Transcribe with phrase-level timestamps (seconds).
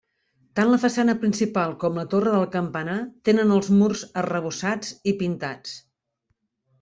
[0.59, 2.95] Tant la façana principal com la torre del campanar
[3.29, 5.77] tenen els murs arrebossats i pintats.